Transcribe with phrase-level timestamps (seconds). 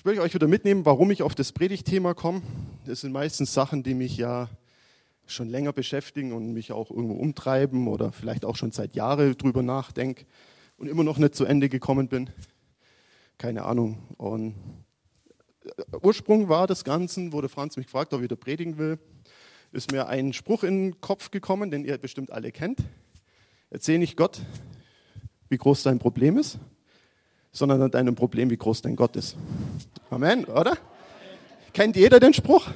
[0.00, 2.40] Ich will euch wieder mitnehmen, warum ich auf das Predigtthema komme.
[2.86, 4.48] Das sind meistens Sachen, die mich ja
[5.26, 9.62] schon länger beschäftigen und mich auch irgendwo umtreiben oder vielleicht auch schon seit Jahren drüber
[9.62, 10.24] nachdenke
[10.78, 12.30] und immer noch nicht zu Ende gekommen bin.
[13.36, 13.98] Keine Ahnung.
[14.16, 14.54] Und
[15.66, 18.98] äh, Ursprung war des Ganzen, wurde Franz mich gefragt, ob ich wieder predigen will,
[19.70, 22.78] ist mir ein Spruch in den Kopf gekommen, den ihr bestimmt alle kennt.
[23.68, 24.40] Erzähl nicht Gott,
[25.50, 26.58] wie groß dein Problem ist,
[27.52, 29.36] sondern an deinem Problem, wie groß dein Gott ist.
[30.10, 30.76] Amen, oder?
[31.72, 32.68] Kennt jeder den Spruch?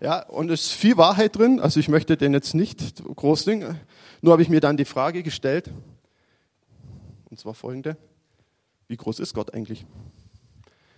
[0.00, 3.80] Ja, und es ist viel Wahrheit drin, also ich möchte den jetzt nicht groß dingen,
[4.20, 5.70] nur habe ich mir dann die Frage gestellt,
[7.30, 7.96] und zwar folgende,
[8.86, 9.84] wie groß ist Gott eigentlich?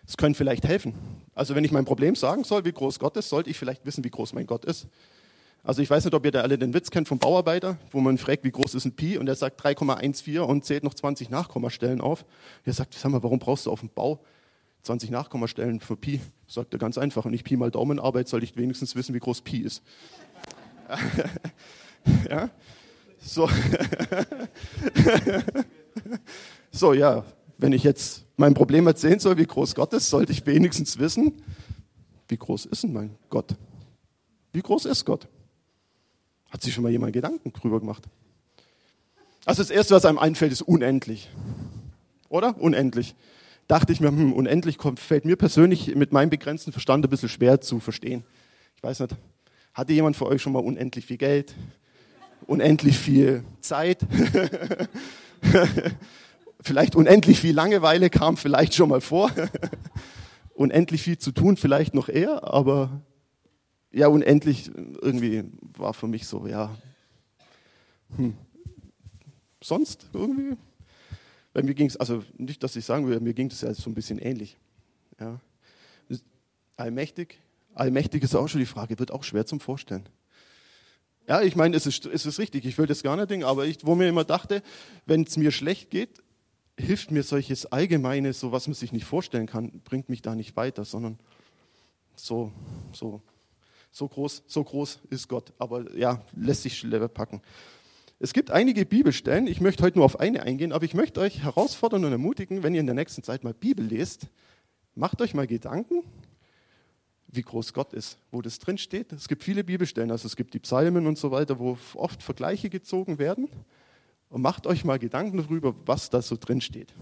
[0.07, 0.95] Es könnte vielleicht helfen.
[1.35, 4.05] Also wenn ich mein Problem sagen soll, wie groß Gott ist, sollte ich vielleicht wissen,
[4.05, 4.87] wie groß mein Gott ist.
[5.63, 8.17] Also ich weiß nicht, ob ihr da alle den Witz kennt vom Bauarbeiter, wo man
[8.17, 12.01] fragt, wie groß ist ein Pi und er sagt 3,14 und zählt noch 20 Nachkommastellen
[12.01, 12.25] auf.
[12.65, 14.21] Er sagt, sag mal, warum brauchst du auf dem Bau
[14.83, 17.25] 20 Nachkommastellen für Pi, sagt er ganz einfach.
[17.27, 19.83] Und ich Pi mal Daumenarbeit, soll ich wenigstens wissen, wie groß Pi ist.
[22.31, 22.49] ja?
[23.21, 23.49] So.
[26.71, 27.25] so, ja.
[27.59, 31.43] Wenn ich jetzt mein Problem erzählen soll, wie groß Gott ist, sollte ich wenigstens wissen,
[32.29, 33.55] wie groß ist denn mein Gott?
[34.55, 35.29] Wie groß ist Gott?
[36.51, 38.05] Hat sich schon mal jemand Gedanken drüber gemacht?
[39.45, 41.31] Also das Erste, was einem einfällt, ist unendlich.
[42.29, 42.61] Oder?
[42.61, 43.15] Unendlich
[43.71, 47.29] dachte ich mir, hm, unendlich kommt, fällt mir persönlich mit meinem begrenzten Verstand ein bisschen
[47.29, 48.25] schwer zu verstehen.
[48.77, 49.15] Ich weiß nicht,
[49.75, 51.55] hatte jemand von euch schon mal unendlich viel Geld?
[52.47, 54.01] Unendlich viel Zeit?
[56.61, 59.31] vielleicht unendlich viel Langeweile kam vielleicht schon mal vor.
[60.55, 63.03] unendlich viel zu tun, vielleicht noch eher, aber
[63.93, 65.45] ja, unendlich irgendwie
[65.77, 66.77] war für mich so, ja.
[68.17, 68.37] Hm.
[69.63, 70.57] Sonst irgendwie
[71.53, 73.91] bei mir ging es, also nicht, dass ich sagen würde, mir ging es ja so
[73.91, 74.57] ein bisschen ähnlich.
[75.19, 75.41] Ja.
[76.77, 77.39] Allmächtig,
[77.75, 80.09] allmächtig ist auch schon die Frage, wird auch schwer zum Vorstellen.
[81.29, 83.67] Ja, ich meine, es ist, es ist richtig, ich will das gar nicht denken, aber
[83.67, 84.63] ich, wo mir immer dachte,
[85.07, 86.23] wenn es mir schlecht geht,
[86.79, 90.57] hilft mir solches Allgemeine, so was man sich nicht vorstellen kann, bringt mich da nicht
[90.57, 91.19] weiter, sondern
[92.15, 92.51] so,
[92.93, 93.21] so,
[93.91, 95.53] so groß, so groß ist Gott.
[95.59, 97.43] Aber ja, lässt sich schneller packen.
[98.19, 101.43] Es gibt einige Bibelstellen, ich möchte heute nur auf eine eingehen, aber ich möchte euch
[101.43, 104.27] herausfordern und ermutigen, wenn ihr in der nächsten Zeit mal Bibel lest,
[104.95, 106.03] macht euch mal Gedanken,
[107.29, 109.13] wie groß Gott ist, wo das drin steht.
[109.13, 112.69] Es gibt viele Bibelstellen, also es gibt die Psalmen und so weiter, wo oft Vergleiche
[112.69, 113.49] gezogen werden.
[114.29, 116.95] Und macht euch mal Gedanken darüber, was da so drin steht.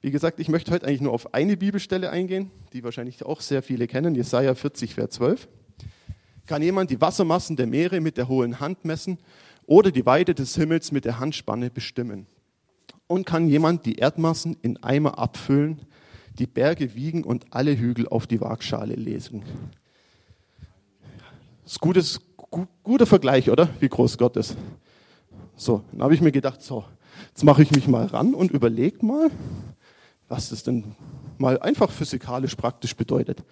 [0.00, 3.62] Wie gesagt, ich möchte heute eigentlich nur auf eine Bibelstelle eingehen, die wahrscheinlich auch sehr
[3.62, 5.48] viele kennen, Jesaja 40, Vers 12.
[6.50, 9.18] Kann jemand die Wassermassen der Meere mit der hohen Hand messen
[9.66, 12.26] oder die Weite des Himmels mit der Handspanne bestimmen.
[13.06, 15.82] Und kann jemand die Erdmassen in Eimer abfüllen,
[16.40, 19.44] die Berge wiegen und alle Hügel auf die Waagschale lesen.
[21.62, 23.68] Das ist gutes, gu guter Vergleich, oder?
[23.78, 24.56] Wie groß Gott ist.
[25.54, 26.84] So, dann habe ich mir gedacht, so,
[27.28, 29.30] jetzt mache ich mich mal ran und überlege mal,
[30.26, 30.96] was das denn
[31.38, 33.44] mal einfach physikalisch praktisch bedeutet.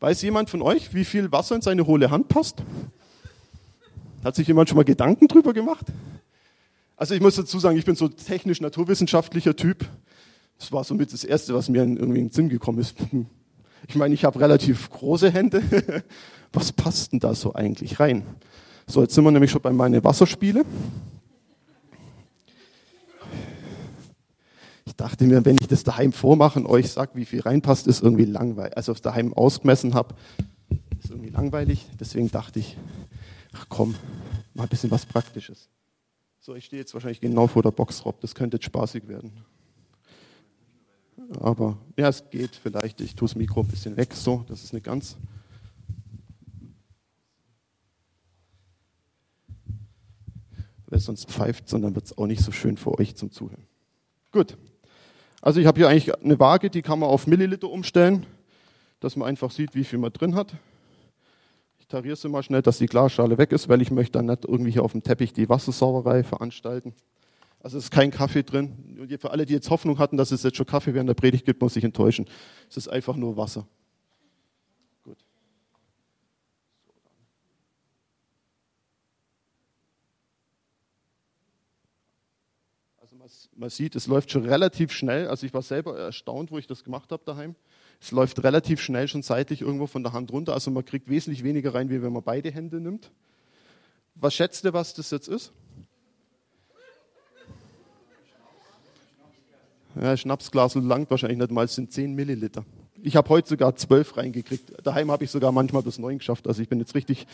[0.00, 2.62] Weiß jemand von euch, wie viel Wasser in seine hohle Hand passt?
[4.22, 5.86] Hat sich jemand schon mal Gedanken drüber gemacht?
[6.96, 9.86] Also ich muss dazu sagen, ich bin so technisch-naturwissenschaftlicher Typ.
[10.58, 12.96] Das war somit das Erste, was mir irgendwie in den Sinn gekommen ist.
[13.88, 15.62] Ich meine, ich habe relativ große Hände.
[16.52, 18.22] Was passt denn da so eigentlich rein?
[18.86, 20.64] So, jetzt sind wir nämlich schon bei meinen Wasserspiele.
[24.86, 28.02] Ich dachte mir, wenn ich das daheim vormache und euch sage, wie viel reinpasst, ist
[28.02, 28.76] irgendwie langweilig.
[28.76, 30.14] Also, daheim ausgemessen habe,
[31.02, 31.86] ist irgendwie langweilig.
[31.98, 32.76] Deswegen dachte ich,
[33.52, 33.96] ach komm,
[34.54, 35.68] mal ein bisschen was Praktisches.
[36.40, 39.32] So, ich stehe jetzt wahrscheinlich genau vor der Boxrob, das könnte jetzt spaßig werden.
[41.40, 43.00] Aber ja, es geht vielleicht.
[43.00, 45.16] Ich tue das Mikro ein bisschen weg, so, das ist nicht ganz.
[50.86, 53.66] Weil sonst pfeift dann wird es auch nicht so schön für euch zum Zuhören.
[54.30, 54.56] Gut.
[55.42, 58.26] Also ich habe hier eigentlich eine Waage, die kann man auf Milliliter umstellen,
[59.00, 60.54] dass man einfach sieht, wie viel man drin hat.
[61.78, 64.44] Ich tariere sie mal schnell, dass die Glasschale weg ist, weil ich möchte dann nicht
[64.44, 66.94] irgendwie hier auf dem Teppich die Wassersauerei veranstalten.
[67.60, 69.08] Also es ist kein Kaffee drin.
[69.20, 71.60] Für alle, die jetzt Hoffnung hatten, dass es jetzt schon Kaffee während der Predigt gibt,
[71.60, 72.26] muss ich enttäuschen.
[72.68, 73.66] Es ist einfach nur Wasser.
[83.06, 85.28] Also man, man sieht, es läuft schon relativ schnell.
[85.28, 87.54] Also ich war selber erstaunt, wo ich das gemacht habe daheim.
[88.00, 90.54] Es läuft relativ schnell schon seitlich irgendwo von der Hand runter.
[90.54, 93.12] Also man kriegt wesentlich weniger rein, wie wenn man beide Hände nimmt.
[94.16, 95.52] Was schätzt ihr, was das jetzt ist?
[99.94, 102.64] Ja, Schnapsglas langt wahrscheinlich nicht mal, es sind 10 Milliliter.
[103.04, 104.84] Ich habe heute sogar 12 reingekriegt.
[104.84, 106.48] Daheim habe ich sogar manchmal bis 9 geschafft.
[106.48, 107.28] Also ich bin jetzt richtig,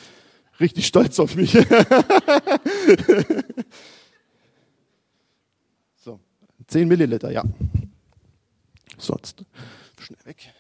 [0.60, 1.56] richtig stolz auf mich.
[6.72, 7.44] so, 10 Milliliter, ja.
[8.96, 9.44] Sonst
[10.00, 10.52] schnell weg.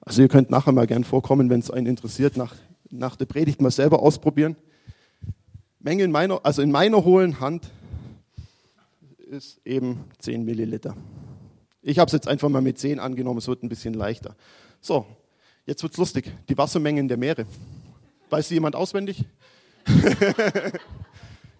[0.00, 2.54] Also ihr könnt nachher mal gern vorkommen, wenn es einen interessiert, nach,
[2.88, 4.56] nach der Predigt mal selber ausprobieren.
[5.80, 7.70] Menge in meiner, also in meiner hohlen Hand
[9.18, 10.96] ist eben 10 Milliliter.
[11.82, 14.34] Ich habe es jetzt einfach mal mit 10 angenommen, es wird ein bisschen leichter.
[14.80, 15.04] So,
[15.66, 16.32] jetzt wird es lustig.
[16.48, 17.44] Die Wassermengen der Meere.
[18.30, 19.26] Weiß jemand auswendig?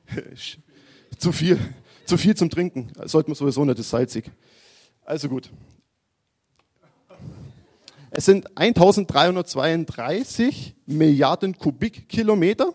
[1.18, 1.58] zu viel.
[2.04, 2.92] Zu viel zum Trinken.
[3.04, 4.30] Sollte man sowieso nicht, ist salzig.
[5.04, 5.50] Also gut.
[8.10, 12.72] Es sind 1332 Milliarden Kubikkilometer.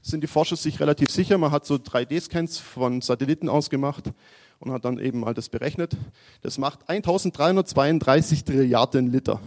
[0.00, 1.36] Sind die Forscher sich relativ sicher.
[1.36, 4.12] Man hat so 3D-Scans von Satelliten ausgemacht
[4.58, 5.96] und hat dann eben mal das berechnet.
[6.40, 9.40] Das macht 1332 Trilliarden Liter.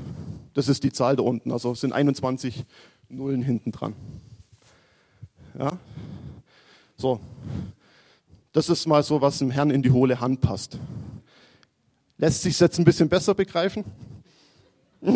[0.53, 1.51] Das ist die Zahl da unten.
[1.51, 2.65] Also sind 21
[3.09, 3.95] Nullen hinten dran.
[5.57, 5.79] Ja.
[7.01, 7.19] So.
[8.51, 10.77] Das ist mal so, was dem Herrn in die hohle Hand passt.
[12.19, 13.83] Lässt sich jetzt ein bisschen besser begreifen?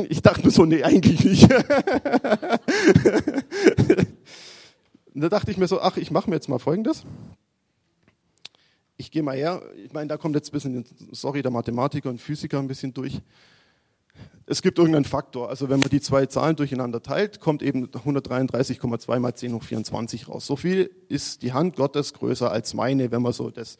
[0.10, 1.48] Ich dachte mir so, nee, eigentlich nicht.
[5.18, 7.06] Da dachte ich mir so, ach, ich mache mir jetzt mal Folgendes.
[8.98, 12.20] Ich gehe mal her, ich meine, da kommt jetzt ein bisschen, sorry, der Mathematiker und
[12.20, 13.22] Physiker ein bisschen durch.
[14.48, 19.20] Es gibt irgendeinen Faktor, also wenn man die zwei Zahlen durcheinander teilt, kommt eben 133,2
[19.20, 20.46] mal 10 hoch 24 raus.
[20.46, 23.78] So viel ist die Hand Gottes größer als meine, wenn man so das,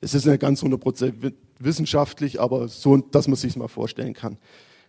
[0.00, 4.38] es ist nicht ganz 100% wissenschaftlich, aber so, dass man sich mal vorstellen kann.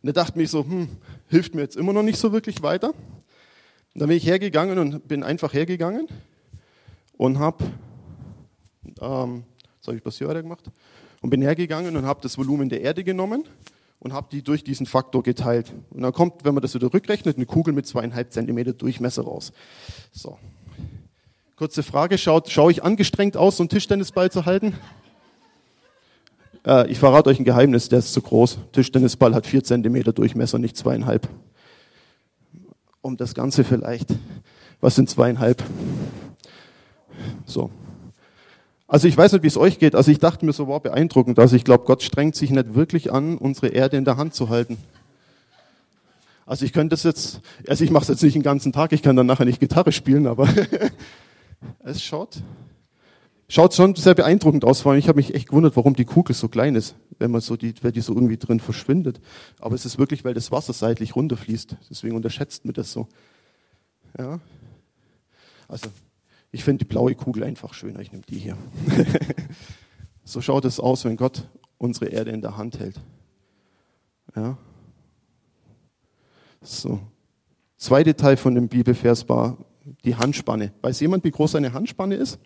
[0.01, 0.87] Und da dachte ich so, hm,
[1.27, 2.89] hilft mir jetzt immer noch nicht so wirklich weiter.
[2.89, 6.07] Und dann bin ich hergegangen und bin einfach hergegangen
[7.17, 7.65] und habe,
[9.01, 9.43] ähm,
[9.79, 10.71] das habe ich weiter gemacht,
[11.19, 13.43] und bin hergegangen und habe das Volumen der Erde genommen
[13.99, 15.73] und habe die durch diesen Faktor geteilt.
[15.89, 19.51] Und dann kommt, wenn man das wieder rückrechnet, eine Kugel mit zweieinhalb Zentimeter Durchmesser raus.
[20.11, 20.37] So.
[21.55, 24.75] Kurze Frage, schaut, schaue ich angestrengt aus, so einen Tischtennisball zu halten?
[26.65, 28.59] Äh, ich verrate euch ein Geheimnis, der ist zu groß.
[28.73, 31.27] Tischtennisball hat vier Zentimeter Durchmesser, nicht zweieinhalb.
[33.01, 34.09] Um das Ganze vielleicht.
[34.81, 35.63] Was sind zweieinhalb?
[37.45, 37.71] So.
[38.87, 39.95] Also ich weiß nicht, wie es euch geht.
[39.95, 41.39] Also ich dachte mir so, war beeindruckend.
[41.39, 44.49] Also ich glaube, Gott strengt sich nicht wirklich an, unsere Erde in der Hand zu
[44.49, 44.77] halten.
[46.45, 49.01] Also ich könnte das jetzt, also ich mache es jetzt nicht den ganzen Tag, ich
[49.01, 50.47] kann dann nachher nicht Gitarre spielen, aber
[51.83, 52.37] es schaut
[53.49, 56.35] Schaut schon sehr beeindruckend aus, vor allem ich habe mich echt gewundert, warum die Kugel
[56.35, 59.21] so klein ist, wenn man so die, wenn die so irgendwie drin verschwindet.
[59.59, 61.77] Aber es ist wirklich, weil das Wasser seitlich runterfließt.
[61.89, 63.07] Deswegen unterschätzt man das so.
[64.19, 64.41] Ja.
[65.69, 65.87] Also,
[66.51, 67.99] ich finde die blaue Kugel einfach schöner.
[67.99, 68.57] Ich nehme die hier.
[70.23, 71.47] so schaut es aus, wenn Gott
[71.77, 72.99] unsere Erde in der Hand hält.
[74.35, 74.57] Ja.
[76.61, 76.99] So.
[77.77, 79.57] Zweite Teil von dem Bibelvers war
[80.03, 80.73] die Handspanne.
[80.81, 82.39] Weiß jemand, wie groß eine Handspanne ist?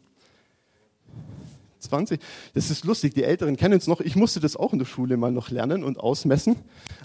[1.80, 2.20] 20.
[2.54, 4.02] Das ist lustig, die Älteren kennen es noch.
[4.02, 6.56] Ich musste das auch in der Schule mal noch lernen und ausmessen.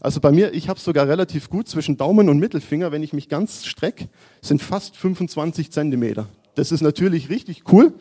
[0.00, 3.12] Also bei mir, ich habe es sogar relativ gut zwischen Daumen und Mittelfinger, wenn ich
[3.12, 4.08] mich ganz strecke,
[4.42, 6.28] sind fast 25 Zentimeter.
[6.56, 7.92] Das ist natürlich richtig cool,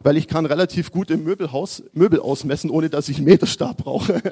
[0.00, 4.22] weil ich kann relativ gut im Möbelhaus Möbel ausmessen, ohne dass ich einen Meterstab brauche.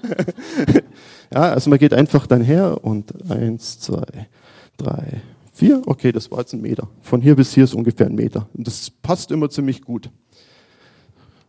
[1.34, 4.28] ja, also man geht einfach dann her und eins, zwei,
[4.76, 5.22] drei,
[5.54, 5.80] vier.
[5.86, 6.88] Okay, das war jetzt ein Meter.
[7.00, 8.48] Von hier bis hier ist ungefähr ein Meter.
[8.52, 10.10] Und das passt immer ziemlich gut.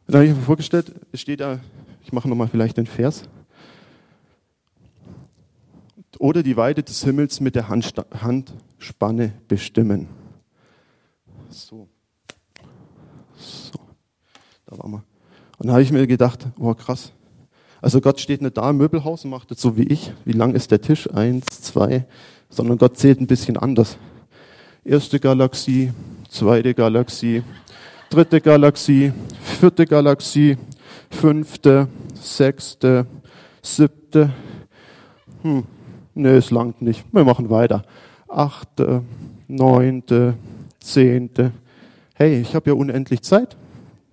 [0.08, 1.60] Dann habe ich mir vorgestellt, es steht da,
[2.02, 3.24] ich mache nochmal vielleicht den Vers.
[6.18, 10.08] Oder die Weite des Himmels mit der Handspanne bestimmen.
[11.50, 11.90] So.
[13.42, 13.80] So.
[14.66, 15.04] Da waren wir.
[15.58, 17.12] Und da habe ich mir gedacht, oh krass.
[17.82, 20.14] Also Gott steht nicht da im Möbelhaus und macht das so wie ich.
[20.24, 21.12] Wie lang ist der Tisch?
[21.12, 22.06] Eins, zwei.
[22.50, 23.98] Sondern Gott zählt ein bisschen anders.
[24.84, 25.92] Erste Galaxie,
[26.30, 27.44] zweite Galaxie,
[28.10, 30.58] dritte Galaxie, vierte Galaxie,
[31.10, 33.06] fünfte, sechste,
[33.62, 34.32] siebte.
[35.44, 35.64] Hm,
[36.14, 37.04] nee, es langt nicht.
[37.12, 37.84] Wir machen weiter.
[38.28, 39.04] Achte,
[39.48, 40.36] neunte,
[40.80, 41.52] zehnte.
[42.22, 43.58] Hey, ich habe ja unendlich Zeit.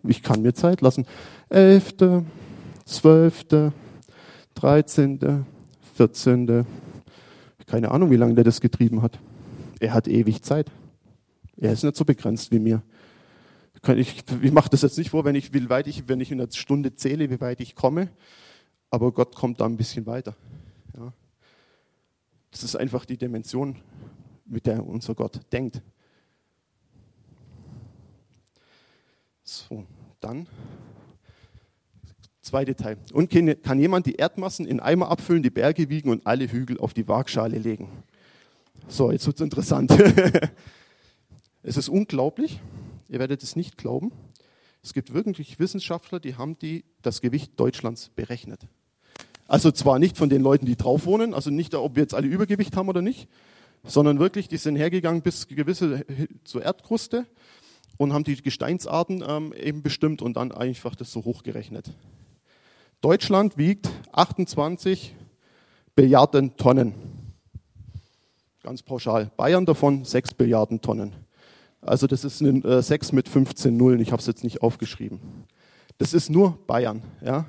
[0.02, 1.04] Ich kann mir Zeit lassen.
[1.50, 2.24] Elfte,
[2.86, 3.74] zwölfte,
[4.54, 5.44] dreizehnte,
[5.94, 6.64] vierzehnte.
[7.66, 9.18] Keine Ahnung, wie lange der das getrieben hat.
[9.78, 10.70] Er hat ewig Zeit.
[11.58, 12.82] Er ist nicht so begrenzt wie mir.
[13.88, 16.40] Ich, ich mache das jetzt nicht vor, wenn ich, wie weit ich, wenn ich in
[16.40, 18.08] einer Stunde zähle, wie weit ich komme,
[18.88, 20.34] aber Gott kommt da ein bisschen weiter.
[20.96, 21.12] Ja.
[22.52, 23.76] Das ist einfach die Dimension,
[24.46, 25.82] mit der unser Gott denkt.
[29.66, 29.84] So,
[30.20, 30.46] Dann,
[32.42, 32.96] zweite Teil.
[33.12, 36.94] Und kann jemand die Erdmassen in Eimer abfüllen, die Berge wiegen und alle Hügel auf
[36.94, 37.88] die Waagschale legen?
[38.86, 39.90] So, jetzt wird es interessant.
[41.62, 42.60] es ist unglaublich,
[43.08, 44.12] ihr werdet es nicht glauben.
[44.82, 48.60] Es gibt wirklich Wissenschaftler, die haben die, das Gewicht Deutschlands berechnet.
[49.48, 52.28] Also zwar nicht von den Leuten, die drauf wohnen, also nicht, ob wir jetzt alle
[52.28, 53.28] Übergewicht haben oder nicht,
[53.84, 56.04] sondern wirklich, die sind hergegangen bis gewisse
[56.44, 57.26] zur Erdkruste
[57.98, 61.90] und haben die Gesteinsarten ähm, eben bestimmt und dann einfach das so hochgerechnet.
[63.02, 65.14] Deutschland wiegt 28
[65.94, 66.94] Billiarden Tonnen.
[68.62, 69.30] Ganz pauschal.
[69.36, 71.12] Bayern davon 6 Billiarden Tonnen.
[71.80, 74.00] Also das ist ein äh, 6 mit 15 Nullen.
[74.00, 75.20] Ich habe es jetzt nicht aufgeschrieben.
[75.98, 77.02] Das ist nur Bayern.
[77.24, 77.46] Ja?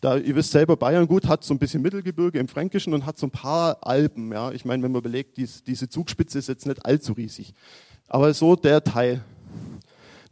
[0.00, 3.18] Da, ihr wisst selber, Bayern gut hat so ein bisschen Mittelgebirge im Fränkischen und hat
[3.18, 4.32] so ein paar Alpen.
[4.32, 4.50] Ja?
[4.52, 7.54] Ich meine, wenn man überlegt, dies, diese Zugspitze ist jetzt nicht allzu riesig.
[8.08, 9.24] Aber so der Teil.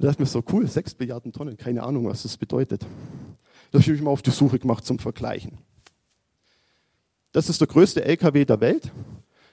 [0.02, 2.82] Da dachte mir so, cool, 6 Milliarden Tonnen, keine Ahnung, was das bedeutet.
[3.70, 5.58] Da habe ich mich mal auf die Suche gemacht zum Vergleichen.
[7.30, 8.90] Das ist der größte LKW der Welt,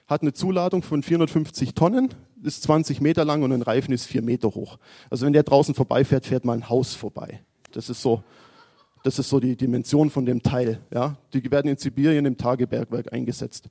[0.08, 2.08] hat eine Zuladung von 450 Tonnen,
[2.42, 4.78] ist 20 Meter lang und ein Reifen ist 4 Meter hoch.
[5.08, 7.44] Also wenn der draußen vorbeifährt, fährt mal ein Haus vorbei.
[7.70, 8.24] Das ist so
[9.04, 10.80] das ist so die Dimension von dem Teil.
[10.92, 11.16] Ja?
[11.32, 13.70] Die werden in Sibirien im Tagebergwerk eingesetzt.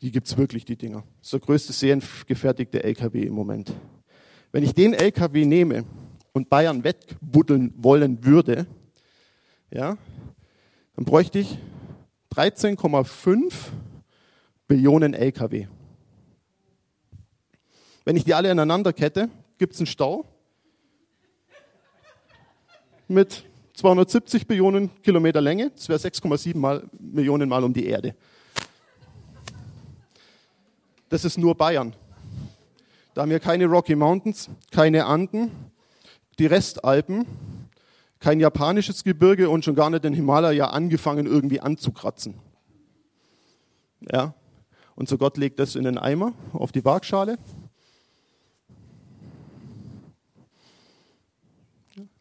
[0.00, 1.02] Die gibt es wirklich, die Dinger.
[1.18, 3.74] Das ist der größte seriengefertigte LKW im Moment.
[4.52, 5.84] Wenn ich den LKW nehme
[6.32, 8.66] und Bayern wettbuddeln wollen würde,
[9.70, 9.96] ja,
[10.96, 11.58] dann bräuchte ich
[12.34, 13.52] 13,5
[14.66, 15.66] Billionen LKW.
[18.04, 19.28] Wenn ich die alle ineinander kette,
[19.58, 20.24] gibt es einen Stau
[23.06, 28.14] mit 270 Billionen Kilometer Länge, das wäre 6,7 mal, Millionen Mal um die Erde.
[31.08, 31.94] Das ist nur Bayern.
[33.20, 35.50] Da haben wir keine Rocky Mountains, keine Anden,
[36.38, 37.26] die Restalpen,
[38.18, 42.40] kein japanisches Gebirge und schon gar nicht den Himalaya angefangen irgendwie anzukratzen.
[44.10, 44.32] Ja.
[44.94, 47.36] Und so Gott legt das in den Eimer auf die Waagschale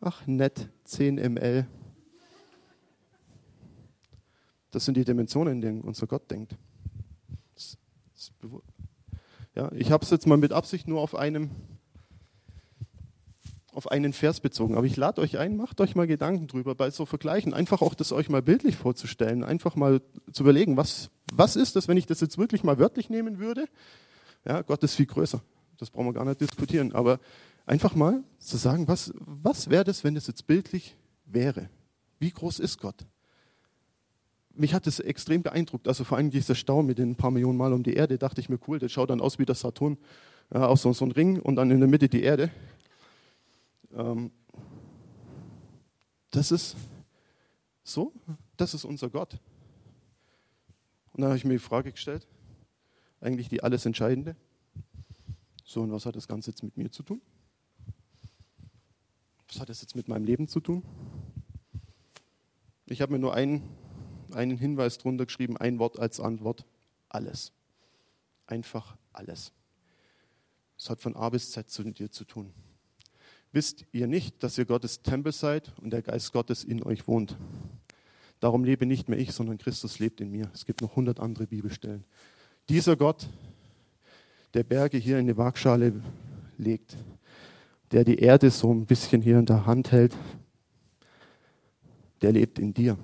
[0.01, 1.65] Ach, nett, 10 ml.
[4.72, 6.58] Das sind die Dimensionen, in denen unser Gott denkt.
[7.56, 7.77] Das,
[8.13, 8.34] das
[9.60, 11.51] ja, ich habe es jetzt mal mit Absicht nur auf einem
[13.72, 14.75] auf einen Vers bezogen.
[14.75, 17.54] Aber ich lade euch ein, macht euch mal Gedanken drüber bei so Vergleichen.
[17.54, 19.44] Einfach auch das euch mal bildlich vorzustellen.
[19.44, 20.01] Einfach mal
[20.34, 23.66] zu überlegen, was, was ist das, wenn ich das jetzt wirklich mal wörtlich nehmen würde?
[24.46, 25.42] Ja, Gott ist viel größer.
[25.78, 26.94] Das brauchen wir gar nicht diskutieren.
[26.94, 27.20] Aber
[27.70, 31.70] Einfach mal zu sagen, was, was wäre das, wenn es jetzt bildlich wäre?
[32.18, 33.06] Wie groß ist Gott?
[34.60, 35.88] Mich hat das extrem beeindruckt.
[35.88, 38.50] Also vor allem dieser Stau mit den paar Millionen Mal um die Erde, dachte ich
[38.50, 39.98] mir, cool, das schaut dann aus wie der Saturn,
[40.54, 42.51] ja, aus so, so ein Ring und dann in der Mitte die Erde.
[43.94, 44.32] Ähm,
[46.30, 46.75] das ist
[47.84, 48.12] so,
[48.58, 49.39] das ist unser Gott.
[51.13, 52.28] Und dann habe ich mir die Frage gestellt,
[53.22, 54.36] eigentlich die alles Entscheidende.
[55.63, 57.22] So, und was hat das Ganze jetzt mit mir zu tun?
[59.48, 60.84] Was hat das jetzt mit meinem Leben zu tun?
[62.88, 63.63] Ich habe mir nur einen,
[64.34, 66.66] einen Hinweis drunter geschrieben, ein Wort als Antwort.
[67.10, 67.52] Alles.
[68.48, 69.52] Einfach alles.
[70.78, 72.54] Es hat von A bis Z zu dir zu tun.
[73.52, 77.36] Wisst ihr nicht, dass ihr Gottes Tempel seid und der Geist Gottes in euch wohnt?
[78.40, 80.50] Darum lebe nicht mehr ich, sondern Christus lebt in mir.
[80.54, 82.06] Es gibt noch hundert andere Bibelstellen.
[82.70, 83.28] Dieser Gott,
[84.54, 86.02] der Berge hier in die Waagschale
[86.58, 86.96] legt,
[87.92, 90.16] der die Erde so ein bisschen hier in der Hand hält,
[92.22, 92.98] der lebt in dir.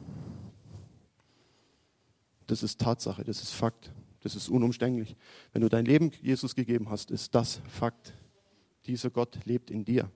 [2.47, 5.15] Das ist Tatsache, das ist Fakt, das ist unumständlich.
[5.53, 8.13] Wenn du dein Leben Jesus gegeben hast, ist das Fakt.
[8.85, 10.09] Dieser Gott lebt in dir.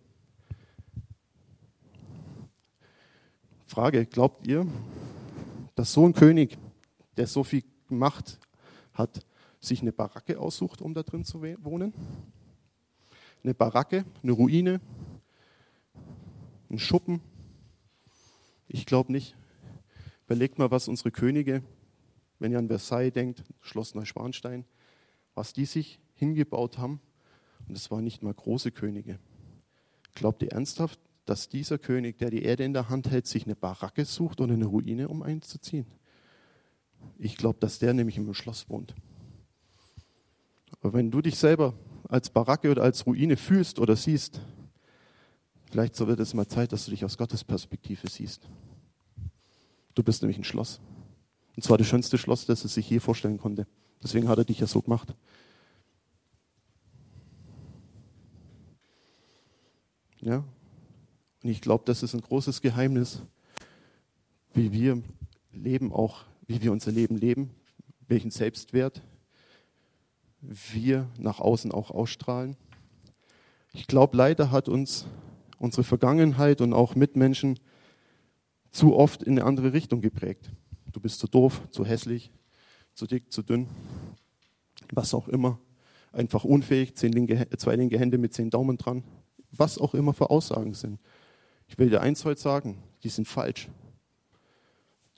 [3.65, 4.67] Frage, glaubt ihr,
[5.75, 6.57] dass so ein König,
[7.17, 8.39] der so viel Macht
[8.93, 9.25] hat,
[9.59, 11.93] sich eine Baracke aussucht, um da drin zu wohnen?
[13.43, 14.81] eine Baracke, eine Ruine,
[16.69, 17.21] ein Schuppen?
[18.67, 19.35] Ich glaube nicht.
[20.25, 21.63] Überlegt mal, was unsere Könige,
[22.39, 24.65] wenn ihr an Versailles denkt, Schloss Neuschwanstein,
[25.35, 26.99] was die sich hingebaut haben.
[27.67, 29.19] Und es waren nicht mal große Könige.
[30.15, 33.55] Glaubt ihr ernsthaft, dass dieser König, der die Erde in der Hand hält, sich eine
[33.55, 35.85] Baracke sucht oder eine Ruine, um einzuziehen?
[37.17, 38.95] Ich glaube, dass der nämlich im Schloss wohnt.
[40.81, 41.73] Aber wenn du dich selber
[42.07, 44.41] als Baracke oder als Ruine fühlst oder siehst,
[45.69, 48.49] vielleicht so wird es mal Zeit, dass du dich aus Gottes Perspektive siehst.
[49.93, 50.81] Du bist nämlich ein Schloss.
[51.55, 53.67] Und zwar das schönste Schloss, das er sich je vorstellen konnte.
[54.01, 55.13] Deswegen hat er dich ja so gemacht.
[60.21, 60.43] Ja?
[61.43, 63.21] Und ich glaube, das ist ein großes Geheimnis,
[64.53, 65.01] wie wir
[65.51, 67.51] leben, auch wie wir unser Leben leben,
[68.07, 69.01] welchen Selbstwert
[70.41, 72.55] wir nach außen auch ausstrahlen.
[73.73, 75.05] Ich glaube, leider hat uns
[75.57, 77.59] unsere Vergangenheit und auch Mitmenschen
[78.71, 80.51] zu oft in eine andere Richtung geprägt.
[80.91, 82.31] Du bist zu doof, zu hässlich,
[82.93, 83.67] zu dick, zu dünn,
[84.91, 85.59] was auch immer.
[86.11, 89.03] Einfach unfähig, linke, zwei linke Hände mit zehn Daumen dran,
[89.51, 90.99] was auch immer für Aussagen sind.
[91.67, 93.69] Ich will dir eins heute sagen, die sind falsch.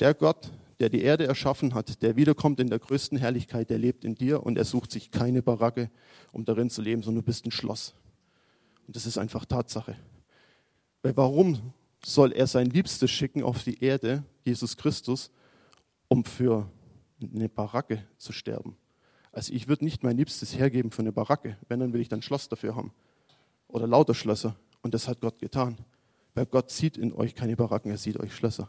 [0.01, 0.51] Der Gott,
[0.81, 4.43] der die Erde erschaffen hat, der wiederkommt in der größten Herrlichkeit, der lebt in dir
[4.43, 5.89] und er sucht sich keine Baracke,
[6.33, 7.93] um darin zu leben, sondern du bist ein Schloss.
[8.87, 9.95] Und das ist einfach Tatsache.
[11.03, 11.73] Weil warum
[12.03, 15.31] soll er sein Liebstes schicken auf die Erde, Jesus Christus,
[16.11, 16.69] um für
[17.21, 18.75] eine Baracke zu sterben?
[19.31, 21.57] Also ich würde nicht mein Liebstes hergeben für eine Baracke.
[21.69, 22.91] Wenn, dann will ich dann Schloss dafür haben.
[23.69, 24.57] Oder lauter Schlösser.
[24.81, 25.77] Und das hat Gott getan.
[26.33, 28.67] Weil Gott sieht in euch keine Baracken, er sieht euch Schlösser.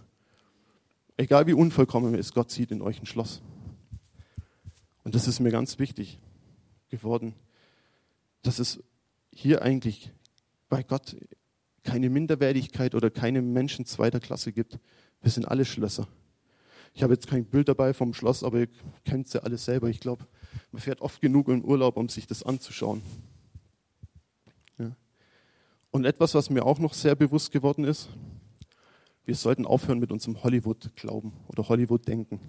[1.17, 3.43] Egal wie unvollkommen er ist, Gott sieht in euch ein Schloss.
[5.03, 6.21] Und das ist mir ganz wichtig
[6.91, 7.35] geworden,
[8.43, 8.81] dass es
[9.33, 10.13] hier eigentlich
[10.69, 11.17] bei Gott
[11.83, 14.79] keine Minderwertigkeit oder keine Menschen zweiter Klasse gibt.
[15.23, 16.07] Wir sind alle Schlösser.
[16.95, 18.69] Ich habe jetzt kein Bild dabei vom Schloss, aber ihr
[19.05, 19.89] kennt sie alle selber.
[19.89, 20.27] Ich glaube,
[20.71, 23.03] man fährt oft genug in Urlaub, um sich das anzuschauen.
[24.79, 24.95] Ja.
[25.91, 28.09] Und etwas, was mir auch noch sehr bewusst geworden ist,
[29.25, 32.41] wir sollten aufhören mit unserem Hollywood-Glauben oder Hollywood-Denken.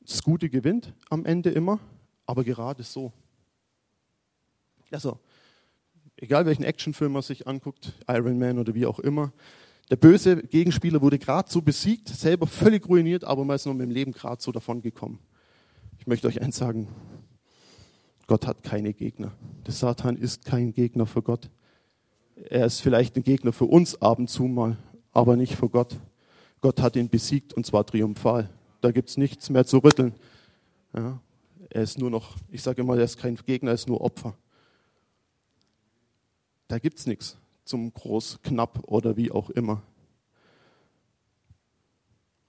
[0.00, 1.78] Das Gute gewinnt am Ende immer,
[2.26, 3.12] aber gerade so.
[4.90, 5.18] Also,
[6.16, 9.32] egal welchen Actionfilm man sich anguckt, Iron Man oder wie auch immer,
[9.90, 13.90] der böse Gegenspieler wurde gerade so besiegt, selber völlig ruiniert, aber ist noch mit dem
[13.90, 15.18] Leben gerade so davon gekommen.
[15.98, 16.88] Ich möchte euch eins sagen,
[18.26, 19.32] Gott hat keine Gegner.
[19.66, 21.50] Der Satan ist kein Gegner für Gott.
[22.48, 24.78] Er ist vielleicht ein Gegner für uns ab und zu mal,
[25.12, 25.98] aber nicht für Gott.
[26.60, 28.48] Gott hat ihn besiegt und zwar triumphal.
[28.80, 30.14] Da gibt es nichts mehr zu rütteln.
[30.96, 31.20] Ja,
[31.70, 34.34] er ist nur noch, ich sage immer, er ist kein Gegner, er ist nur Opfer.
[36.68, 39.82] Da gibt es nichts zum Groß, Knapp oder wie auch immer.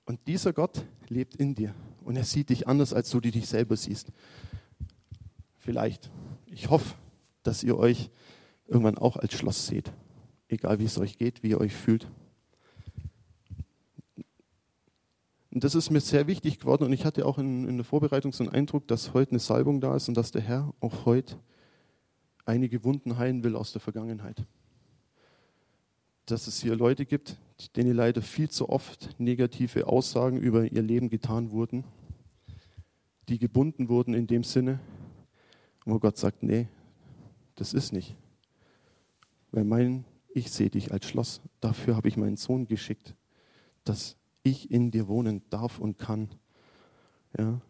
[0.06, 1.73] Und dieser Gott lebt in dir
[2.04, 4.12] und er sieht dich anders, als du dich selber siehst.
[5.58, 6.12] Vielleicht.
[6.45, 6.95] Ich hoffe,
[7.43, 8.10] dass ihr euch
[8.67, 9.93] irgendwann auch als Schloss seht.
[10.49, 12.08] Egal wie es euch geht, wie ihr euch fühlt.
[15.52, 18.34] Und das ist mir sehr wichtig geworden und ich hatte auch in, in der Vorbereitung
[18.34, 21.38] so einen Eindruck, dass heute eine Salbung da ist und dass der Herr auch heute
[22.45, 24.45] einige Wunden heilen will aus der Vergangenheit.
[26.25, 27.38] Dass es hier Leute gibt,
[27.75, 31.83] denen leider viel zu oft negative Aussagen über ihr Leben getan wurden,
[33.29, 34.79] die gebunden wurden in dem Sinne,
[35.86, 36.67] wo Gott sagt, nee,
[37.55, 38.15] das ist nicht.
[39.51, 43.15] Weil mein, ich sehe dich als Schloss, dafür habe ich meinen Sohn geschickt,
[43.83, 46.29] dass ich in dir wohnen darf und kann.
[47.38, 47.62] Ja,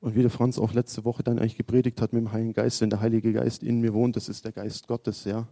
[0.00, 2.80] und wie der Franz auch letzte Woche dann eigentlich gepredigt hat mit dem Heiligen Geist,
[2.80, 5.48] wenn der Heilige Geist in mir wohnt, das ist der Geist Gottes, ja.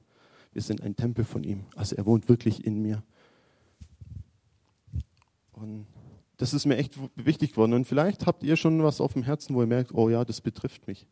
[0.55, 1.65] Wir sind ein Tempel von ihm.
[1.77, 3.03] Also er wohnt wirklich in mir.
[5.53, 5.87] Und
[6.39, 7.75] das ist mir echt wichtig geworden.
[7.75, 10.41] Und vielleicht habt ihr schon was auf dem Herzen, wo ihr merkt, oh ja, das
[10.41, 11.07] betrifft mich.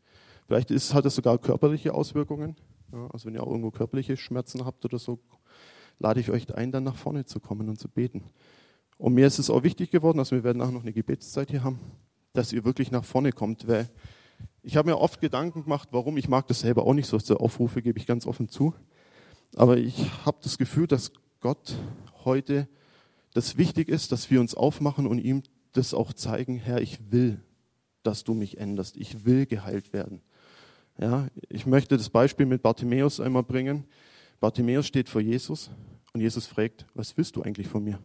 [0.46, 2.56] Vielleicht ist, hat es sogar körperliche Auswirkungen.
[2.92, 5.18] Ja, also wenn ihr auch irgendwo körperliche Schmerzen habt oder so,
[5.98, 8.24] lade ich euch ein, dann nach vorne zu kommen und zu beten.
[8.96, 11.62] Und mir ist es auch wichtig geworden, dass wir werden auch noch eine Gebetszeit hier
[11.62, 11.78] haben
[12.32, 13.66] dass ihr wirklich nach vorne kommt.
[13.68, 13.88] Weil
[14.62, 16.16] ich habe mir oft Gedanken gemacht, warum.
[16.16, 18.74] Ich mag das selber auch nicht, so solche Aufrufe gebe ich ganz offen zu.
[19.56, 21.74] Aber ich habe das Gefühl, dass Gott
[22.24, 22.68] heute
[23.34, 27.40] das wichtig ist, dass wir uns aufmachen und ihm das auch zeigen, Herr, ich will,
[28.02, 28.96] dass du mich änderst.
[28.96, 30.20] Ich will geheilt werden.
[30.98, 33.84] Ja, ich möchte das Beispiel mit Bartimäus einmal bringen.
[34.40, 35.70] Bartimäus steht vor Jesus
[36.12, 37.98] und Jesus fragt, was willst du eigentlich von mir?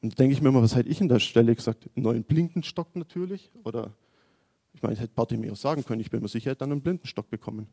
[0.00, 1.88] Und da denke ich mir immer, was hätte ich an der Stelle gesagt?
[1.94, 3.52] Einen neuen Blindenstock natürlich?
[3.62, 3.94] Oder,
[4.72, 7.30] ich meine, hätte Bartimäus sagen können, ich bin mir sicher, er hätte dann einen Blindenstock
[7.30, 7.68] bekommen.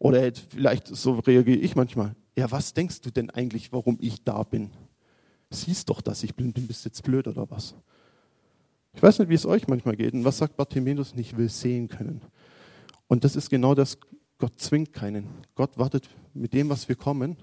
[0.00, 3.98] Oder er hätte, vielleicht, so reagiere ich manchmal, ja, was denkst du denn eigentlich, warum
[4.00, 4.70] ich da bin?
[5.50, 7.74] Siehst doch, dass ich blind bin, bist jetzt blöd oder was?
[8.94, 10.14] Ich weiß nicht, wie es euch manchmal geht.
[10.14, 11.12] Und was sagt Bartimäus?
[11.16, 12.22] Ich will sehen können.
[13.08, 13.98] Und das ist genau das,
[14.38, 15.26] Gott zwingt keinen.
[15.54, 17.36] Gott wartet mit dem, was wir kommen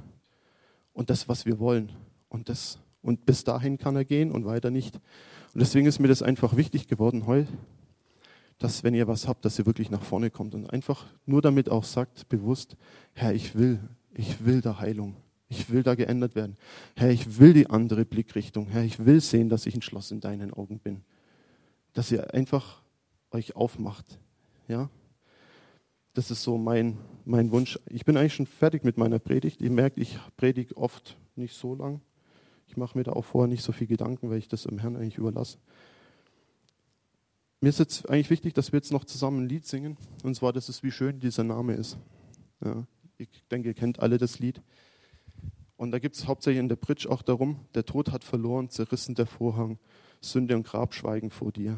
[0.94, 1.92] und das, was wir wollen.
[2.28, 4.96] Und das und bis dahin kann er gehen und weiter nicht.
[5.54, 7.48] Und deswegen ist mir das einfach wichtig geworden heute,
[8.60, 11.70] dass wenn ihr was habt, dass ihr wirklich nach vorne kommt und einfach nur damit
[11.70, 12.76] auch sagt, bewusst,
[13.14, 13.80] Herr, ich will,
[14.14, 15.16] ich will da Heilung.
[15.50, 16.58] Ich will da geändert werden.
[16.96, 18.68] Herr, ich will die andere Blickrichtung.
[18.68, 21.04] Herr, ich will sehen, dass ich ein Schloss in deinen Augen bin.
[21.94, 22.82] Dass ihr einfach
[23.32, 24.20] euch aufmacht.
[24.68, 24.90] Ja?
[26.14, 27.80] Das ist so mein, mein Wunsch.
[27.90, 29.62] Ich bin eigentlich schon fertig mit meiner Predigt.
[29.62, 32.02] Ihr merkt, ich predige oft nicht so lang.
[32.68, 34.98] Ich mache mir da auch vorher nicht so viel Gedanken, weil ich das im Herrn
[34.98, 35.60] eigentlich überlasse.
[37.68, 39.98] Mir ist jetzt eigentlich wichtig, dass wir jetzt noch zusammen ein Lied singen.
[40.24, 41.98] Und zwar, das ist, wie schön dieser Name ist.
[42.64, 44.62] Ja, ich denke, ihr kennt alle das Lied.
[45.76, 49.16] Und da gibt es hauptsächlich in der Bridge auch darum, der Tod hat verloren, zerrissen
[49.16, 49.80] der Vorhang,
[50.22, 51.78] Sünde und Grab schweigen vor dir.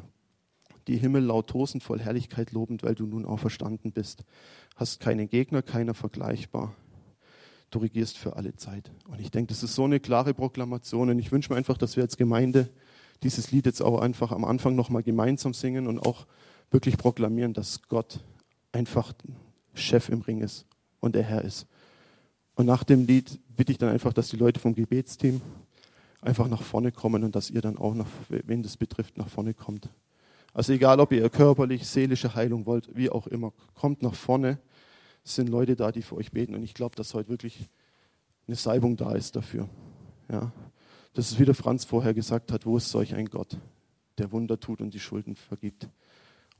[0.88, 4.26] Die Himmel laut tosend voll Herrlichkeit lobend, weil du nun auferstanden bist.
[4.76, 6.76] Hast keine Gegner, keiner vergleichbar.
[7.72, 8.92] Du regierst für alle Zeit.
[9.08, 11.10] Und ich denke, das ist so eine klare Proklamation.
[11.10, 12.70] Und ich wünsche mir einfach, dass wir als Gemeinde
[13.24, 16.26] dieses Lied jetzt auch einfach am Anfang nochmal gemeinsam singen und auch
[16.72, 18.20] wirklich proklamieren, dass Gott
[18.72, 19.14] einfach
[19.74, 20.66] Chef im Ring ist
[21.00, 21.68] und der Herr ist.
[22.56, 25.42] Und nach dem Lied bitte ich dann einfach, dass die Leute vom Gebetsteam
[26.22, 29.54] einfach nach vorne kommen und dass ihr dann auch, nach, wen das betrifft, nach vorne
[29.54, 29.90] kommt.
[30.54, 34.60] Also egal, ob ihr körperlich, seelische Heilung wollt, wie auch immer, kommt nach vorne.
[35.24, 37.70] Es sind Leute da, die für euch beten und ich glaube, dass heute wirklich
[38.48, 39.70] eine Salbung da ist dafür.
[40.32, 40.52] Ja.
[41.14, 43.58] Das ist, wie der Franz vorher gesagt hat, wo ist solch ein Gott,
[44.18, 45.88] der Wunder tut und die Schulden vergibt.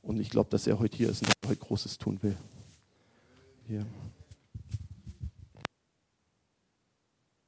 [0.02, 2.36] Und ich glaube, dass er heute hier ist und heute Großes tun will.
[3.66, 3.86] Hier.